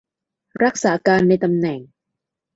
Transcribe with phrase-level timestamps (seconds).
[0.63, 1.79] รักษาการในตำแหน่ง